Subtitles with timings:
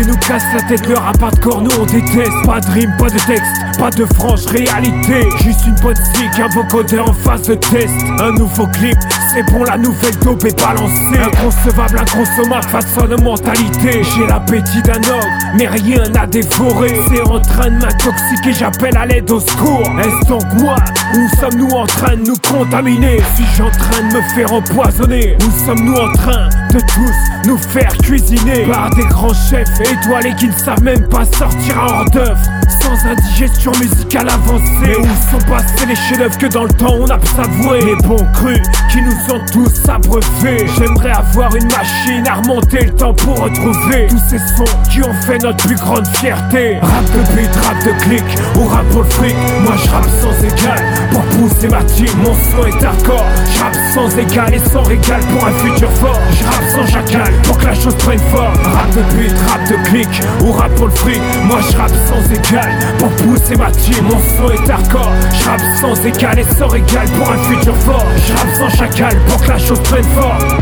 [0.00, 2.30] Ils nous cassent la tête, le rap hardcore, nous on déteste.
[2.46, 5.28] Pas de rime, pas de texte, pas de franche réalité.
[5.42, 7.92] Juste une bonne stick, un vocodeur en phase de test.
[8.20, 8.96] Un nouveau clip,
[9.32, 11.18] c'est bon, la nouvelle dope est balancée.
[11.20, 14.04] Inconcevable, inconsommable, façon de mentalité.
[14.04, 16.94] J'ai l'appétit d'un ogre, mais rien à dévorer.
[17.08, 19.82] C'est en train de m'intoxiquer, j'appelle à l'aide au secours.
[19.98, 20.76] Est-ce donc moi
[21.14, 23.20] Où sommes-nous en train de nous contaminer?
[23.34, 27.92] Suis-je en train de me faire empoisonner Où sommes-nous en train de tous nous faire
[27.98, 28.66] cuisiner?
[28.66, 32.38] Par des grands chefs étoilés qui ne savent même pas sortir hors d'œuvre
[32.82, 34.96] sans indigestion musicale avancée.
[34.98, 38.62] Où sont passés les chefs-d'œuvre que dans le temps on a savoué Les bons crus
[38.90, 40.66] qui nous ont tous abreuvés.
[40.78, 45.14] J'aimerais avoir une machine à remonter le temps pour retrouver tous ces sons qui ont
[45.26, 46.78] fait notre plus grande fierté.
[46.80, 48.24] Rap de beat, rap de clic
[48.56, 49.36] ou rap pour le fric.
[49.62, 50.84] Moi je rappe sans égal
[51.58, 52.06] pousser ma team.
[52.22, 53.24] Mon son est hardcore.
[53.52, 56.20] Je rappe sans égal et sans régal pour un futur fort.
[56.30, 58.56] Je rappe sans chacal pour que la chose prenne forme.
[58.62, 60.08] Rap de beat, rap de clic
[60.44, 61.20] ou rap pour le fric.
[61.44, 64.04] Moi je rappe sans égal pour pousser ma team.
[64.04, 65.12] Mon son est hardcore.
[65.32, 68.06] Je rappe sans égal et sans régal pour un futur fort.
[68.26, 70.58] Je rappe sans chacal pour que la chose prenne forme.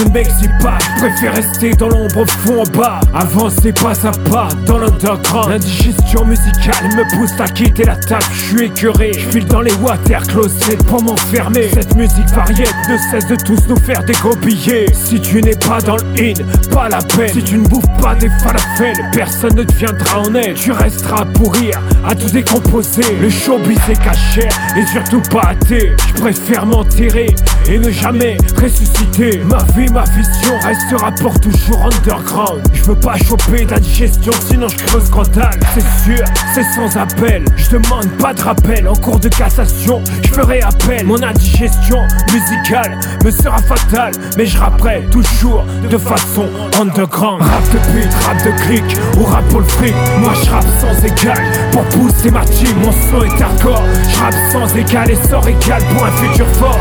[0.00, 3.00] Je m'exhibe pas, je préfère rester dans l'ombre au fond en bas.
[3.14, 5.50] Avancer pas à pas dans l'underground.
[5.50, 8.24] L'indigestion musicale me pousse à quitter la table.
[8.32, 11.68] Je suis écœuré, je file dans les water closets pour m'enfermer.
[11.74, 14.02] Cette musique variette ne cesse de tous nous faire
[14.40, 14.86] billets.
[14.92, 16.34] Si tu n'es pas dans le in,
[16.70, 17.34] pas la peine.
[17.34, 21.22] Si tu ne bouffes pas des falafels, personne ne te viendra en aide Tu resteras
[21.22, 23.16] à pourrir, à tout décomposer.
[23.20, 25.94] Le showbiz est caché et surtout pas athée.
[26.08, 27.34] Je préfère m'enterrer
[27.68, 29.42] et ne jamais ressusciter.
[29.44, 32.62] Ma vie ma vision restera pour toujours underground.
[32.72, 35.58] Je veux pas choper d'indigestion, sinon je creuse scandale.
[35.74, 36.24] C'est sûr,
[36.54, 37.44] c'est sans appel.
[37.56, 38.88] Je demande pas de rappel.
[38.88, 41.04] En cours de cassation, je ferai appel.
[41.06, 41.98] Mon indigestion
[42.32, 44.12] musicale me sera fatale.
[44.36, 46.46] Mais je rapperai toujours de façon
[46.80, 47.42] underground.
[47.42, 48.84] Rap de beat, rap de clic
[49.18, 49.94] ou rap pour le fric.
[50.18, 51.42] Moi je rappe sans égal
[51.72, 52.76] pour pousser ma team.
[52.82, 53.84] Mon son est hardcore.
[54.08, 56.78] Je rappe sans égal et sans égal pour un futur fort.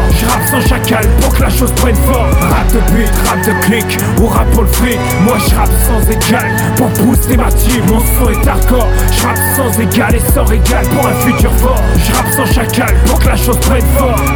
[0.49, 2.31] Sans chacal pour que la chose prenne forme.
[2.31, 3.85] Rap de beat, rap de clic
[4.19, 4.99] ou rap pour le fric.
[5.23, 7.85] Moi je rappe sans égal pour pousser ma team.
[7.87, 11.81] Mon son est hardcore, je rappe sans égal et sans régal pour un futur fort.
[12.03, 14.35] Je rappe sans chacal pour que la chose prenne forme